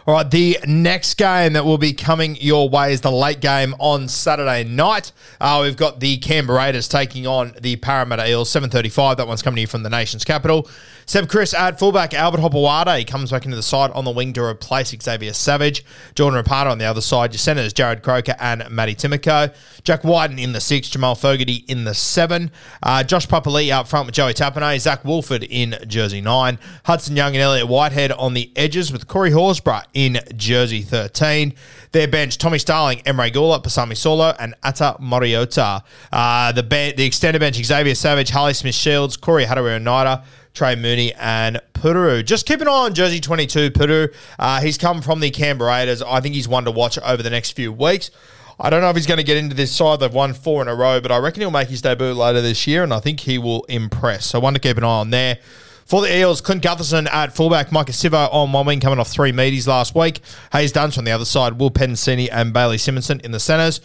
All 0.05 0.13
right, 0.13 0.29
the 0.29 0.57
next 0.67 1.15
game 1.15 1.53
that 1.53 1.65
will 1.65 1.77
be 1.77 1.93
coming 1.93 2.35
your 2.37 2.69
way 2.69 2.93
is 2.93 3.01
the 3.01 3.11
late 3.11 3.39
game 3.39 3.75
on 3.79 4.07
Saturday 4.07 4.63
night. 4.63 5.11
Uh, 5.39 5.59
we've 5.63 5.77
got 5.77 5.99
the 5.99 6.17
Canberra 6.17 6.59
Raiders 6.59 6.87
taking 6.87 7.27
on 7.27 7.53
the 7.61 7.75
Parramatta 7.77 8.29
Eels, 8.29 8.49
7.35. 8.49 9.17
That 9.17 9.27
one's 9.27 9.41
coming 9.41 9.57
here 9.57 9.67
from 9.67 9.83
the 9.83 9.89
nation's 9.89 10.25
capital. 10.25 10.69
Seb 11.07 11.29
Kris 11.29 11.53
at 11.53 11.77
fullback, 11.77 12.15
Albert 12.15 12.39
Hopoate 12.39 13.05
comes 13.05 13.29
back 13.29 13.45
into 13.45 13.55
the 13.55 13.61
side 13.63 13.91
on 13.91 14.05
the 14.05 14.11
wing 14.11 14.33
to 14.33 14.43
replace 14.43 14.89
Xavier 14.89 15.33
Savage. 15.33 15.85
Jordan 16.15 16.43
Rapana 16.43 16.71
on 16.71 16.79
the 16.79 16.85
other 16.85 17.01
side. 17.01 17.31
Your 17.31 17.37
centres, 17.37 17.73
Jarrod 17.73 18.01
Croker 18.01 18.35
and 18.39 18.67
Matty 18.71 18.95
Timoko. 18.95 19.53
Jack 19.83 20.03
Wighton 20.03 20.39
in 20.39 20.53
the 20.53 20.59
six, 20.59 20.89
Jamal 20.89 21.13
Fogarty 21.13 21.63
in 21.67 21.83
the 21.83 21.93
seven. 21.93 22.49
Uh, 22.81 23.03
Josh 23.03 23.27
Papalii 23.27 23.69
out 23.69 23.87
front 23.87 24.07
with 24.07 24.15
Joey 24.15 24.33
Tapine. 24.33 24.79
Zac 24.79 25.05
Woolford 25.05 25.43
in 25.43 25.75
jersey 25.87 26.21
nine. 26.21 26.57
Hudson 26.85 27.15
Young 27.15 27.35
and 27.35 27.41
Elliot 27.41 27.67
Whitehead 27.67 28.11
on 28.11 28.33
the 28.33 28.51
edges 28.55 28.91
with 28.91 29.07
Corey 29.07 29.29
Horsburgh 29.29 29.64
in 29.93 30.19
jersey 30.35 30.81
13. 30.81 31.53
Their 31.91 32.07
bench, 32.07 32.37
Tommy 32.37 32.59
Starling, 32.59 32.99
Emre 32.99 33.31
Guler, 33.31 33.63
Pasami 33.63 33.93
Saulo, 33.93 34.35
and 34.39 34.53
Ata 34.63 34.97
Mariota. 34.99 35.83
Uh, 36.11 36.51
the, 36.51 36.63
be- 36.63 36.91
the 36.91 37.05
extended 37.05 37.39
bench, 37.39 37.55
Xavier 37.55 37.95
Savage, 37.95 38.29
Harley 38.29 38.53
Smith 38.53 38.75
Shields, 38.75 39.15
Corey 39.17 39.45
Harawira-Naera, 39.45 40.23
Trey 40.53 40.75
Mooney, 40.75 41.13
and 41.15 41.61
Puru. 41.73 42.23
Just 42.23 42.45
keep 42.45 42.61
an 42.61 42.67
eye 42.67 42.71
on 42.85 42.93
Jersey 42.93 43.19
22, 43.19 43.71
Puru. 43.71 44.13
Uh, 44.37 44.61
he's 44.61 44.77
come 44.77 45.01
from 45.01 45.19
the 45.19 45.29
Canberra 45.29 45.71
Raiders. 45.71 46.01
I 46.01 46.19
think 46.21 46.35
he's 46.35 46.47
one 46.47 46.65
to 46.65 46.71
watch 46.71 46.97
over 46.99 47.23
the 47.23 47.29
next 47.29 47.51
few 47.51 47.71
weeks. 47.71 48.11
I 48.59 48.69
don't 48.69 48.81
know 48.81 48.89
if 48.89 48.95
he's 48.95 49.07
going 49.07 49.17
to 49.17 49.23
get 49.23 49.37
into 49.37 49.55
this 49.55 49.71
side. 49.71 49.99
They've 49.99 50.13
won 50.13 50.33
four 50.33 50.61
in 50.61 50.67
a 50.67 50.75
row, 50.75 51.01
but 51.01 51.11
I 51.11 51.17
reckon 51.17 51.41
he'll 51.41 51.51
make 51.51 51.67
his 51.67 51.81
debut 51.81 52.13
later 52.13 52.41
this 52.41 52.65
year, 52.67 52.83
and 52.83 52.93
I 52.93 52.99
think 52.99 53.19
he 53.21 53.37
will 53.37 53.65
impress. 53.65 54.25
So 54.27 54.39
one 54.39 54.53
to 54.53 54.59
keep 54.59 54.77
an 54.77 54.83
eye 54.83 54.87
on 54.87 55.09
there. 55.09 55.39
For 55.85 56.01
the 56.01 56.17
Eels, 56.17 56.41
Clint 56.41 56.63
Gutherson 56.63 57.07
at 57.11 57.35
fullback, 57.35 57.69
Maika 57.69 57.91
Sivo 57.91 58.27
on 58.33 58.51
one 58.51 58.65
wing 58.65 58.79
coming 58.79 58.97
off 58.97 59.07
three 59.07 59.31
meaties 59.31 59.67
last 59.67 59.93
week. 59.93 60.19
Hayes 60.51 60.73
Dunst 60.73 60.97
on 60.97 61.03
the 61.03 61.11
other 61.11 61.25
side, 61.25 61.59
Will 61.59 61.69
Penisini 61.69 62.27
and 62.31 62.51
Bailey 62.51 62.77
Simonsson 62.77 63.21
in 63.21 63.31
the 63.31 63.39
centres. 63.39 63.81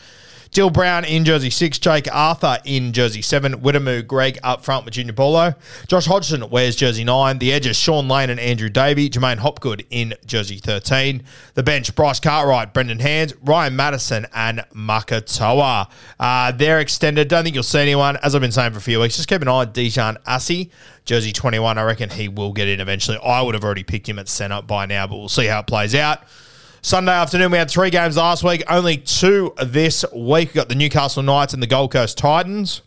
Dill 0.53 0.71
Brown 0.71 1.05
in 1.05 1.25
jersey 1.25 1.49
six, 1.49 1.79
Jake 1.79 2.13
Arthur 2.13 2.59
in 2.65 2.93
jersey 2.93 3.23
seven, 3.23 3.61
Wiremu 3.61 4.05
Greig 4.05 4.37
up 4.43 4.65
front 4.65 4.85
with 4.85 4.95
Junior 4.95 5.13
Paulo. 5.13 5.55
Josh 5.87 6.07
Hodgson 6.07 6.51
wears 6.51 6.75
jersey 6.75 7.05
nine. 7.05 7.39
The 7.39 7.53
edges, 7.53 7.77
Shaun 7.77 8.09
Lane 8.09 8.31
and 8.31 8.41
Andrew 8.41 8.69
Davey. 8.69 9.09
Jermaine 9.09 9.39
Hopgood 9.39 9.87
in 9.91 10.15
jersey 10.27 10.59
13. 10.59 11.23
The 11.55 11.63
bench, 11.63 11.95
Bryce 11.95 12.19
Cartwright, 12.19 12.75
Brendan 12.75 12.99
Hands, 12.99 13.33
Ryan 13.45 13.77
Matterson, 13.77 14.27
and 14.35 14.65
Makatoa. 14.75 15.89
Uh, 16.19 16.51
they're 16.51 16.81
extended. 16.81 17.29
Don't 17.29 17.45
think 17.45 17.55
you'll 17.55 17.63
see 17.63 17.79
anyone. 17.79 18.17
As 18.17 18.35
I've 18.35 18.41
been 18.41 18.51
saying 18.51 18.73
for 18.73 18.79
a 18.79 18.83
few 18.83 18.99
weeks, 18.99 19.17
just 19.17 19.29
keep 19.29 19.43
an 19.43 19.49
eye 19.49 19.53
on 19.53 19.73
Dijon 19.73 20.19
Asi. 20.27 20.73
Jersey 21.05 21.33
21, 21.33 21.79
I 21.79 21.83
reckon 21.85 22.11
he 22.11 22.27
will 22.27 22.53
get 22.53 22.67
in 22.67 22.81
eventually. 22.81 23.19
I 23.19 23.41
would 23.41 23.55
have 23.55 23.63
already 23.63 23.85
picked 23.85 24.09
him 24.09 24.19
at 24.19 24.29
centre 24.29 24.63
by 24.63 24.87
now, 24.87 25.07
but 25.07 25.17
we'll 25.17 25.29
see 25.29 25.47
how 25.47 25.61
it 25.61 25.69
plays 25.69 25.95
out. 25.95 26.25
Sunday 26.83 27.13
afternoon, 27.13 27.51
we 27.51 27.59
had 27.59 27.71
three 27.71 27.91
games 27.91 28.17
last 28.17 28.43
week, 28.43 28.63
only 28.69 28.97
two 28.97 29.55
this 29.63 30.05
week. 30.15 30.49
We 30.49 30.55
got 30.55 30.71
the 30.71 30.75
Newcastle 30.75 31.23
Knights 31.23 31.53
and 31.53 31.63
the 31.63 31.67
Gold 31.67 31.93
Coast 31.93 32.17
Titans 32.17 32.81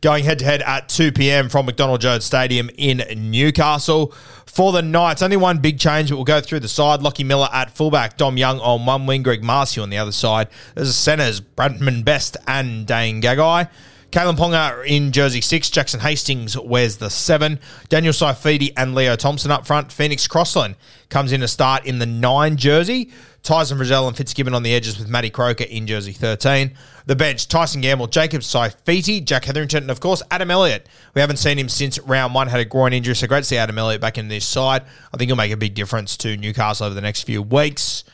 going 0.00 0.22
head 0.22 0.38
to 0.38 0.44
head 0.44 0.60
at 0.62 0.88
2 0.90 1.12
p.m. 1.12 1.48
from 1.48 1.64
McDonald 1.64 2.00
Jones 2.00 2.24
Stadium 2.24 2.70
in 2.76 3.02
Newcastle. 3.30 4.12
For 4.46 4.70
the 4.70 4.82
Knights, 4.82 5.22
only 5.22 5.36
one 5.36 5.58
big 5.58 5.78
change, 5.78 6.10
but 6.10 6.16
we'll 6.16 6.24
go 6.24 6.40
through 6.40 6.60
the 6.60 6.68
side. 6.68 7.02
Lockie 7.02 7.24
Miller 7.24 7.48
at 7.52 7.70
fullback, 7.70 8.16
Dom 8.16 8.36
Young 8.36 8.60
on 8.60 8.86
one 8.86 9.06
wing, 9.06 9.22
Greg 9.22 9.42
Marzhew 9.42 9.82
on 9.82 9.90
the 9.90 9.98
other 9.98 10.12
side. 10.12 10.48
There's 10.74 10.88
the 10.88 10.92
centres, 10.92 11.40
Bradman 11.40 12.04
Best 12.04 12.36
and 12.46 12.86
Dane 12.86 13.20
Gagai. 13.20 13.68
Kalyn 14.14 14.36
Ponga 14.36 14.86
in 14.86 15.10
jersey 15.10 15.40
six. 15.40 15.68
Jackson 15.68 15.98
Hastings 15.98 16.56
wears 16.56 16.98
the 16.98 17.10
seven. 17.10 17.58
Daniel 17.88 18.12
Saifiti 18.12 18.72
and 18.76 18.94
Leo 18.94 19.16
Thompson 19.16 19.50
up 19.50 19.66
front. 19.66 19.90
Phoenix 19.90 20.28
Crossland 20.28 20.76
comes 21.08 21.32
in 21.32 21.40
to 21.40 21.48
start 21.48 21.84
in 21.84 21.98
the 21.98 22.06
nine 22.06 22.56
jersey. 22.56 23.10
Tyson 23.42 23.76
Frizell 23.76 24.06
and 24.06 24.16
Fitzgibbon 24.16 24.54
on 24.54 24.62
the 24.62 24.72
edges 24.72 25.00
with 25.00 25.08
Matty 25.08 25.30
Croker 25.30 25.64
in 25.64 25.88
jersey 25.88 26.12
13. 26.12 26.76
The 27.06 27.16
bench, 27.16 27.48
Tyson 27.48 27.80
Gamble, 27.80 28.06
Jacob 28.06 28.42
Saifiti, 28.42 29.24
Jack 29.24 29.46
Hetherington, 29.46 29.82
and 29.82 29.90
of 29.90 29.98
course, 29.98 30.22
Adam 30.30 30.48
Elliott. 30.48 30.88
We 31.14 31.20
haven't 31.20 31.38
seen 31.38 31.58
him 31.58 31.68
since 31.68 31.98
round 31.98 32.36
one, 32.36 32.46
had 32.46 32.60
a 32.60 32.64
groin 32.64 32.92
injury, 32.92 33.16
so 33.16 33.26
great 33.26 33.40
to 33.40 33.44
see 33.46 33.56
Adam 33.56 33.76
Elliott 33.76 34.00
back 34.00 34.16
in 34.16 34.28
this 34.28 34.46
side. 34.46 34.84
I 35.12 35.16
think 35.16 35.28
he'll 35.28 35.34
make 35.34 35.50
a 35.50 35.56
big 35.56 35.74
difference 35.74 36.16
to 36.18 36.36
Newcastle 36.36 36.86
over 36.86 36.94
the 36.94 37.00
next 37.00 37.24
few 37.24 37.42
weeks. 37.42 38.04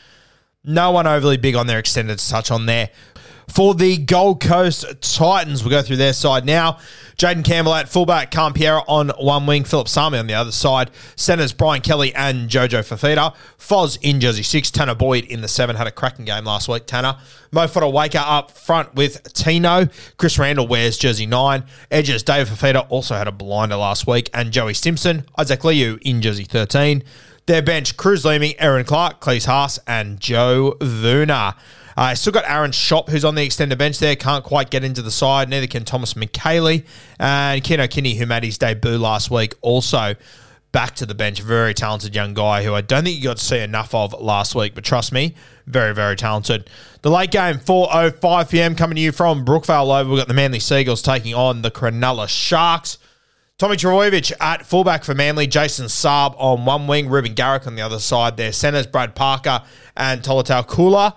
No 0.65 0.93
one 0.93 1.07
overly 1.07 1.37
big 1.37 1.57
on 1.57 1.67
their 1.67 1.79
extended 1.79 2.19
touch 2.19 2.51
on 2.51 2.65
there 2.65 2.89
for 3.53 3.75
the 3.75 3.97
Gold 3.99 4.41
Coast 4.41 4.85
Titans. 5.01 5.63
We'll 5.63 5.71
go 5.71 5.83
through 5.83 5.97
their 5.97 6.13
side 6.13 6.45
now. 6.45 6.79
Jayden 7.17 7.45
Campbell 7.45 7.75
at 7.75 7.89
fullback, 7.89 8.31
Cam 8.31 8.55
Pierre 8.55 8.81
on 8.89 9.11
one 9.19 9.47
wing, 9.47 9.65
Philip 9.65 9.89
Sami 9.89 10.19
on 10.19 10.27
the 10.27 10.35
other 10.35 10.53
side. 10.53 10.91
Centers 11.17 11.53
Brian 11.53 11.83
Kelly 11.83 12.15
and 12.15 12.49
Jojo 12.49 12.81
Fifita. 12.81 13.35
Foz 13.59 13.99
in 14.01 14.21
jersey 14.21 14.43
six. 14.43 14.71
Tanner 14.71 14.95
Boyd 14.95 15.25
in 15.25 15.41
the 15.41 15.49
seven. 15.49 15.77
Had 15.77 15.87
a 15.87 15.91
cracking 15.93 16.25
game 16.25 16.45
last 16.45 16.69
week, 16.69 16.87
Tanner. 16.87 17.19
Mo 17.53 17.67
Fotuaika 17.67 18.23
up 18.25 18.53
front 18.53 18.95
with 18.95 19.33
Tino. 19.35 19.89
Chris 20.17 20.39
Randall 20.39 20.67
wears 20.67 20.97
jersey 20.97 21.27
nine. 21.27 21.65
Edges 21.91 22.23
Dave 22.23 22.49
Fifita 22.49 22.87
also 22.89 23.17
had 23.17 23.29
a 23.29 23.33
blinder 23.33 23.77
last 23.77 24.07
week. 24.07 24.31
And 24.33 24.53
Joey 24.53 24.75
Simpson, 24.75 25.27
Isaac 25.37 25.65
Liu 25.65 25.99
in 26.03 26.23
jersey 26.23 26.45
13. 26.45 27.03
Their 27.47 27.63
bench, 27.63 27.97
Cruz 27.97 28.25
Leeming, 28.25 28.55
Aaron 28.59 28.85
Clark, 28.85 29.21
Klese 29.21 29.47
Haas, 29.47 29.79
and 29.87 30.21
Joe 30.21 30.77
Vuna. 30.81 31.57
I 32.01 32.13
uh, 32.13 32.15
still 32.15 32.33
got 32.33 32.49
Aaron 32.49 32.71
Schoupp, 32.71 33.11
who's 33.11 33.27
on 33.27 33.35
the 33.35 33.45
extended 33.45 33.77
bench 33.77 33.99
there. 33.99 34.17
Can't 34.17 34.43
quite 34.43 34.71
get 34.71 34.85
into 34.85 35.03
the 35.03 35.11
side. 35.11 35.51
Neither 35.51 35.67
can 35.67 35.85
Thomas 35.85 36.15
McKaylee. 36.15 36.87
And 37.19 37.63
Keano 37.63 37.91
Kini, 37.91 38.15
who 38.15 38.25
made 38.25 38.43
his 38.43 38.57
debut 38.57 38.97
last 38.97 39.31
week, 39.31 39.55
also 39.61 40.15
back 40.73 40.95
to 40.95 41.05
the 41.05 41.15
bench. 41.15 41.43
Very 41.43 41.75
talented 41.75 42.15
young 42.15 42.33
guy 42.33 42.65
who 42.65 42.75
I 42.75 42.81
don't 42.81 43.05
think 43.05 43.19
you 43.19 43.25
got 43.25 43.37
to 43.37 43.45
see 43.45 43.59
enough 43.59 43.95
of 43.95 44.19
last 44.19 44.55
week, 44.55 44.75
but 44.75 44.83
trust 44.83 45.13
me, 45.13 45.35
very, 45.67 45.95
very 45.95 46.17
talented. 46.17 46.71
The 47.03 47.11
late 47.11 47.33
game, 47.33 47.57
4.05 47.57 48.51
p.m. 48.51 48.75
coming 48.77 48.97
to 48.97 49.03
you 49.03 49.13
from 49.13 49.45
Brookvale 49.45 50.01
Oval. 50.01 50.15
We've 50.15 50.21
got 50.21 50.29
the 50.29 50.33
Manly 50.33 50.59
Seagulls 50.59 51.03
taking 51.03 51.35
on 51.35 51.61
the 51.61 51.71
Cronulla 51.71 52.31
Sharks. 52.31 52.97
Tommy 53.59 53.77
Trbojevic 53.77 54.33
at 54.41 54.65
fullback 54.65 55.05
for 55.05 55.15
Manly, 55.15 55.47
Jason 55.47 55.85
Saab 55.85 56.35
on 56.39 56.65
one 56.65 56.87
wing, 56.87 57.11
Reuben 57.11 57.35
Garrick 57.35 57.67
on 57.67 57.75
the 57.75 57.83
other 57.83 57.99
side. 57.99 58.39
Their 58.39 58.53
centres, 58.53 58.87
Brad 58.87 59.15
Parker 59.15 59.61
and 59.99 60.23
Tolutau 60.23 60.67
Koula. 60.67 61.15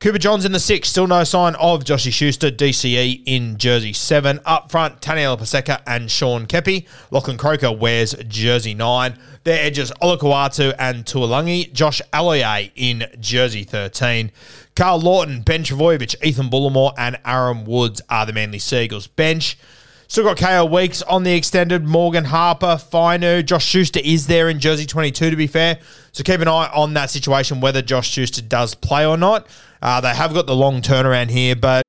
Cooper 0.00 0.16
Johns 0.16 0.46
in 0.46 0.52
the 0.52 0.60
six, 0.60 0.88
still 0.88 1.06
no 1.06 1.24
sign 1.24 1.54
of 1.56 1.84
Joshy 1.84 2.10
Schuster, 2.10 2.50
DCE 2.50 3.22
in 3.26 3.58
jersey 3.58 3.92
seven. 3.92 4.40
Up 4.46 4.70
front, 4.70 5.02
Taniela 5.02 5.38
Paseka 5.38 5.82
and 5.86 6.10
Sean 6.10 6.46
Keppie. 6.46 6.86
Lachlan 7.10 7.36
Croker 7.36 7.70
wears 7.70 8.14
jersey 8.26 8.72
nine. 8.72 9.18
Their 9.44 9.62
edges, 9.62 9.92
Olakau'atu 10.00 10.74
and 10.78 11.04
Tuolangi. 11.04 11.70
Josh 11.74 12.00
Aloiai 12.14 12.70
in 12.76 13.08
jersey 13.20 13.62
13. 13.62 14.32
Carl 14.74 15.00
Lawton, 15.00 15.42
Ben 15.42 15.64
Trbojevic, 15.64 16.14
Ethan 16.24 16.48
Bullemore, 16.48 16.94
and 16.96 17.18
Aaron 17.26 17.66
Woods 17.66 18.00
are 18.08 18.24
the 18.24 18.32
Manly 18.32 18.58
Seagulls 18.58 19.06
bench. 19.06 19.58
Still 20.10 20.24
got 20.24 20.38
KO 20.38 20.64
Weeks 20.64 21.02
on 21.02 21.22
the 21.22 21.32
extended. 21.36 21.84
Morgan 21.84 22.24
Harper, 22.24 22.80
Finu. 22.80 23.46
Josh 23.46 23.64
Schuster 23.64 24.00
is 24.02 24.26
there 24.26 24.48
in 24.48 24.58
jersey 24.58 24.84
22, 24.84 25.30
to 25.30 25.36
be 25.36 25.46
fair. 25.46 25.78
So 26.10 26.24
keep 26.24 26.40
an 26.40 26.48
eye 26.48 26.68
on 26.74 26.94
that 26.94 27.10
situation, 27.10 27.60
whether 27.60 27.80
Josh 27.80 28.10
Schuster 28.10 28.42
does 28.42 28.74
play 28.74 29.06
or 29.06 29.16
not. 29.16 29.46
Uh, 29.80 30.00
they 30.00 30.12
have 30.12 30.34
got 30.34 30.48
the 30.48 30.56
long 30.56 30.82
turnaround 30.82 31.30
here, 31.30 31.54
but 31.54 31.84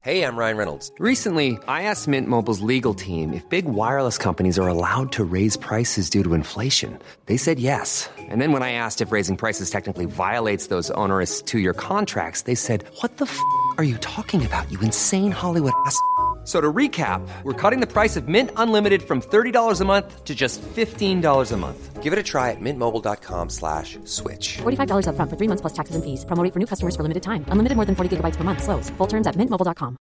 Hey, 0.00 0.24
I'm 0.24 0.34
Ryan 0.34 0.56
Reynolds. 0.56 0.90
Recently, 0.98 1.58
I 1.68 1.82
asked 1.82 2.08
Mint 2.08 2.26
Mobile's 2.26 2.60
legal 2.60 2.94
team 2.94 3.32
if 3.32 3.48
big 3.50 3.66
wireless 3.66 4.18
companies 4.18 4.58
are 4.58 4.66
allowed 4.66 5.12
to 5.12 5.22
raise 5.22 5.56
prices 5.56 6.08
due 6.08 6.24
to 6.24 6.34
inflation. 6.34 6.98
They 7.26 7.36
said 7.36 7.60
yes. 7.60 8.10
And 8.18 8.40
then 8.40 8.50
when 8.50 8.62
I 8.64 8.72
asked 8.72 9.00
if 9.02 9.12
raising 9.12 9.36
prices 9.36 9.70
technically 9.70 10.06
violates 10.06 10.68
those 10.68 10.90
onerous 10.92 11.42
two 11.42 11.60
year 11.60 11.74
contracts, 11.74 12.42
they 12.42 12.56
said, 12.56 12.84
What 13.00 13.18
the 13.18 13.26
f 13.26 13.38
are 13.78 13.84
you 13.84 13.96
talking 13.98 14.44
about, 14.44 14.70
you 14.70 14.80
insane 14.80 15.30
Hollywood 15.30 15.72
ass? 15.86 15.96
So 16.44 16.60
to 16.60 16.72
recap, 16.72 17.26
we're 17.44 17.52
cutting 17.52 17.78
the 17.78 17.86
price 17.86 18.16
of 18.16 18.26
Mint 18.26 18.50
Unlimited 18.56 19.02
from 19.02 19.20
$30 19.22 19.80
a 19.80 19.84
month 19.84 20.24
to 20.24 20.34
just 20.34 20.60
$15 20.60 21.52
a 21.52 21.56
month. 21.56 22.02
Give 22.02 22.12
it 22.12 22.18
a 22.18 22.22
try 22.24 22.50
at 22.50 22.60
mintmobile.com 22.60 23.48
slash 23.48 23.96
switch. 24.02 24.58
$45 24.62 25.06
upfront 25.06 25.30
for 25.30 25.36
three 25.36 25.46
months 25.46 25.60
plus 25.60 25.72
taxes 25.72 25.94
and 25.94 26.02
fees. 26.04 26.24
Promo 26.24 26.42
rate 26.42 26.52
for 26.52 26.58
new 26.58 26.66
customers 26.66 26.96
for 26.96 27.02
limited 27.04 27.22
time. 27.22 27.44
Unlimited 27.46 27.76
more 27.76 27.84
than 27.84 27.94
40 27.94 28.16
gigabytes 28.16 28.34
per 28.34 28.42
month. 28.42 28.64
Slows. 28.64 28.90
Full 28.98 29.06
terms 29.06 29.28
at 29.28 29.36
mintmobile.com. 29.36 29.96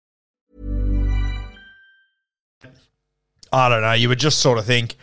I 3.53 3.69
don't 3.69 3.83
know. 3.83 3.95
You 3.95 4.09
would 4.09 4.21
just 4.21 4.39
sort 4.39 4.59
of 4.59 4.65
think 4.65 4.95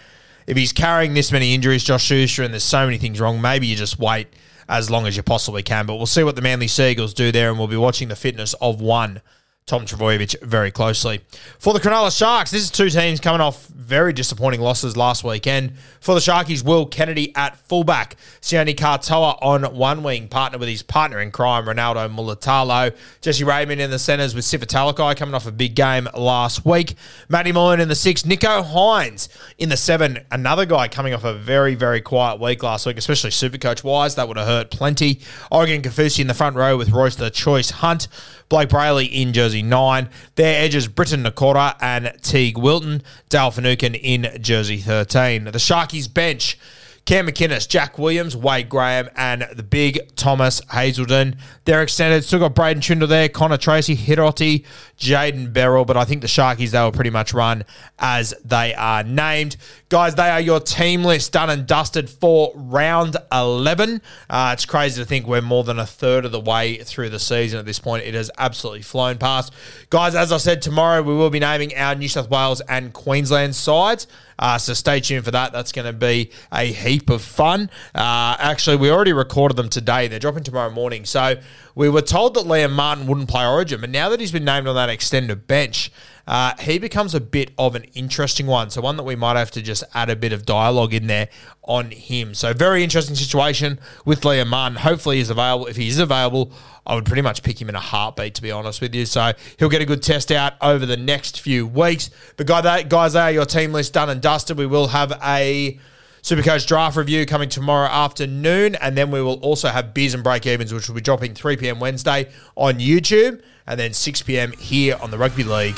if 0.47 0.55
he's 0.55 0.71
carrying 0.71 1.15
this 1.15 1.33
many 1.33 1.53
injuries, 1.53 1.83
Josh 1.83 2.03
Schuster, 2.03 2.43
and 2.43 2.53
there's 2.53 2.63
so 2.63 2.85
many 2.85 2.97
things 2.97 3.19
wrong, 3.19 3.41
maybe 3.41 3.67
you 3.67 3.75
just 3.75 3.99
wait 3.99 4.27
as 4.67 4.89
long 4.89 5.05
as 5.07 5.15
you 5.17 5.23
possibly 5.23 5.63
can. 5.63 5.85
But 5.85 5.95
we'll 5.95 6.05
see 6.05 6.23
what 6.23 6.35
the 6.35 6.41
Manly 6.41 6.67
Seagulls 6.67 7.13
do 7.13 7.31
there, 7.31 7.49
and 7.49 7.57
we'll 7.57 7.67
be 7.67 7.77
watching 7.77 8.07
the 8.07 8.15
fitness 8.15 8.53
of 8.55 8.81
one. 8.81 9.21
Tom 9.67 9.83
Trbojevic 9.83 10.43
very 10.43 10.69
closely. 10.69 11.21
For 11.57 11.73
the 11.73 11.79
Cronulla 11.79 12.15
Sharks, 12.15 12.51
this 12.51 12.61
is 12.61 12.69
two 12.69 12.87
teams 12.91 13.19
coming 13.19 13.41
off 13.41 13.65
very 13.65 14.13
disappointing 14.13 14.61
losses 14.61 14.95
last 14.95 15.23
weekend. 15.23 15.73
For 16.01 16.13
the 16.13 16.21
Sharkies, 16.21 16.63
Will 16.63 16.85
Kennedy 16.85 17.35
at 17.35 17.57
fullback, 17.67 18.15
Sione 18.41 18.75
Katoa 18.75 19.39
on 19.41 19.63
one 19.75 20.03
wing, 20.03 20.27
partner 20.27 20.59
with 20.59 20.69
his 20.69 20.83
partner 20.83 21.19
in 21.19 21.31
crime, 21.31 21.65
Ronaldo 21.65 22.15
Mulitalo. 22.15 22.95
Jesse 23.21 23.43
Ramien 23.43 23.79
in 23.79 23.89
the 23.89 23.97
centres 23.97 24.35
with 24.35 24.45
Sifa 24.45 24.65
Talakai 24.65 25.17
coming 25.17 25.33
off 25.33 25.47
a 25.47 25.51
big 25.51 25.73
game 25.73 26.07
last 26.15 26.63
week. 26.63 26.93
Matty 27.27 27.51
Moylan 27.51 27.79
in 27.79 27.87
the 27.87 27.95
six, 27.95 28.21
Nicho 28.21 28.63
Hynes 28.63 29.29
in 29.57 29.69
the 29.69 29.77
seven. 29.77 30.19
Another 30.29 30.67
guy 30.67 30.87
coming 30.87 31.15
off 31.15 31.23
a 31.23 31.33
very, 31.33 31.73
very 31.73 32.01
quiet 32.01 32.39
week 32.39 32.61
last 32.61 32.85
week, 32.85 32.99
especially 32.99 33.31
Supercoach 33.31 33.83
wise. 33.83 34.13
That 34.13 34.27
would 34.27 34.37
have 34.37 34.45
hurt 34.45 34.69
plenty. 34.69 35.21
Oregon 35.49 35.81
Kaufusi 35.81 36.19
in 36.19 36.27
the 36.27 36.35
front 36.35 36.55
row 36.55 36.77
with 36.77 36.91
Royce 36.91 37.15
the 37.15 37.31
Choice 37.31 37.71
Hunt. 37.71 38.07
Blayke 38.49 38.67
Brailey 38.67 39.09
in 39.11 39.33
jersey 39.33 39.61
9. 39.61 40.09
Their 40.35 40.63
edges, 40.63 40.87
Briton 40.87 41.23
Nikora 41.23 41.75
and 41.81 42.13
Teague 42.21 42.57
Wilton. 42.57 43.01
Dale 43.29 43.51
Finucane 43.51 43.95
in 43.95 44.41
jersey 44.41 44.77
13. 44.77 45.45
The 45.45 45.51
Sharkies 45.51 46.11
bench, 46.13 46.57
Cam 47.05 47.27
McInnes, 47.27 47.67
Jack 47.67 47.99
Williams, 47.99 48.35
Wade 48.35 48.67
Graham, 48.67 49.09
and 49.15 49.47
the 49.53 49.61
big 49.61 50.15
Thomas 50.15 50.59
Hazelden. 50.71 51.37
They're 51.65 51.83
extended. 51.83 52.23
Still 52.23 52.39
got 52.39 52.55
Braden 52.55 52.81
Trindle 52.81 53.07
there, 53.07 53.29
Connor 53.29 53.57
Tracy, 53.57 53.95
Hiroti, 53.95 54.65
Jaden 54.97 55.53
Beryl, 55.53 55.85
but 55.85 55.97
I 55.97 56.05
think 56.05 56.21
the 56.21 56.27
Sharkies, 56.27 56.71
they 56.71 56.79
will 56.79 56.91
pretty 56.91 57.11
much 57.11 57.31
run 57.31 57.63
as 57.99 58.33
they 58.43 58.73
are 58.73 59.03
named. 59.03 59.57
Guys, 59.95 60.13
they 60.13 60.29
are 60.29 60.41
your 60.41 60.59
team 60.59 61.05
list 61.05 61.31
done 61.31 61.49
and 61.49 61.65
dusted 61.65 62.09
for 62.09 62.51
round 62.53 63.15
11. 63.31 64.01
Uh, 64.29 64.49
it's 64.51 64.65
crazy 64.65 65.01
to 65.01 65.07
think 65.07 65.25
we're 65.25 65.39
more 65.41 65.63
than 65.63 65.79
a 65.79 65.85
third 65.85 66.25
of 66.25 66.33
the 66.33 66.39
way 66.41 66.75
through 66.79 67.09
the 67.09 67.17
season 67.17 67.59
at 67.59 67.65
this 67.65 67.79
point. 67.79 68.03
It 68.03 68.13
has 68.13 68.29
absolutely 68.37 68.81
flown 68.81 69.17
past. 69.17 69.53
Guys, 69.89 70.13
as 70.13 70.33
I 70.33 70.37
said, 70.37 70.61
tomorrow 70.61 71.01
we 71.01 71.13
will 71.13 71.29
be 71.29 71.39
naming 71.39 71.73
our 71.77 71.95
New 71.95 72.09
South 72.09 72.29
Wales 72.29 72.59
and 72.67 72.91
Queensland 72.91 73.55
sides. 73.55 74.05
Uh, 74.37 74.57
so 74.57 74.73
stay 74.73 74.99
tuned 74.99 75.23
for 75.23 75.31
that. 75.31 75.53
That's 75.53 75.71
going 75.71 75.85
to 75.85 75.93
be 75.93 76.29
a 76.51 76.65
heap 76.65 77.09
of 77.09 77.21
fun. 77.21 77.69
Uh, 77.93 78.35
actually, 78.37 78.75
we 78.75 78.91
already 78.91 79.13
recorded 79.13 79.55
them 79.55 79.69
today. 79.69 80.09
They're 80.09 80.19
dropping 80.19 80.43
tomorrow 80.43 80.71
morning. 80.71 81.05
So 81.05 81.39
we 81.73 81.87
were 81.87 82.01
told 82.01 82.33
that 82.33 82.43
Liam 82.43 82.73
Martin 82.73 83.07
wouldn't 83.07 83.29
play 83.29 83.47
Origin, 83.47 83.79
but 83.79 83.91
now 83.91 84.09
that 84.09 84.19
he's 84.19 84.33
been 84.33 84.43
named 84.43 84.67
on 84.67 84.75
that 84.75 84.89
extended 84.89 85.47
bench, 85.47 85.89
uh, 86.27 86.53
he 86.59 86.79
becomes 86.79 87.13
a 87.13 87.21
bit 87.21 87.51
of 87.57 87.75
an 87.75 87.83
interesting 87.93 88.47
one. 88.47 88.69
So 88.69 88.81
one 88.81 88.97
that 88.97 89.03
we 89.03 89.15
might 89.15 89.37
have 89.37 89.51
to 89.51 89.61
just 89.61 89.83
add 89.93 90.09
a 90.09 90.15
bit 90.15 90.33
of 90.33 90.45
dialogue 90.45 90.93
in 90.93 91.07
there 91.07 91.29
on 91.63 91.91
him. 91.91 92.33
So 92.33 92.53
very 92.53 92.83
interesting 92.83 93.15
situation 93.15 93.79
with 94.05 94.21
Liam 94.21 94.47
Martin. 94.47 94.77
Hopefully 94.77 95.17
he's 95.17 95.29
available. 95.29 95.67
If 95.67 95.75
he 95.75 95.87
is 95.87 95.99
available, 95.99 96.51
I 96.85 96.95
would 96.95 97.05
pretty 97.05 97.21
much 97.21 97.43
pick 97.43 97.61
him 97.61 97.69
in 97.69 97.75
a 97.75 97.79
heartbeat, 97.79 98.35
to 98.35 98.41
be 98.41 98.51
honest 98.51 98.81
with 98.81 98.95
you. 98.95 99.05
So 99.05 99.33
he'll 99.57 99.69
get 99.69 99.81
a 99.81 99.85
good 99.85 100.01
test 100.01 100.31
out 100.31 100.53
over 100.61 100.85
the 100.85 100.97
next 100.97 101.41
few 101.41 101.67
weeks. 101.67 102.09
But 102.37 102.47
guys, 102.47 103.13
they 103.13 103.19
are 103.19 103.31
your 103.31 103.45
team 103.45 103.71
list 103.71 103.93
done 103.93 104.09
and 104.09 104.21
dusted. 104.21 104.57
We 104.57 104.65
will 104.65 104.87
have 104.87 105.19
a 105.23 105.79
Supercoach 106.23 106.65
draft 106.65 106.97
review 106.97 107.27
coming 107.27 107.49
tomorrow 107.49 107.87
afternoon, 107.87 108.73
and 108.75 108.97
then 108.97 109.11
we 109.11 109.21
will 109.21 109.39
also 109.41 109.69
have 109.69 109.93
beers 109.93 110.15
and 110.15 110.23
break 110.23 110.47
evens, 110.47 110.73
which 110.73 110.87
will 110.87 110.95
be 110.95 111.01
dropping 111.01 111.35
3 111.35 111.55
p.m. 111.57 111.79
Wednesday 111.79 112.31
on 112.55 112.75
YouTube, 112.79 113.43
and 113.67 113.79
then 113.79 113.93
6 113.93 114.23
p.m. 114.23 114.51
here 114.53 114.97
on 114.99 115.11
the 115.11 115.19
Rugby 115.19 115.43
League 115.43 115.77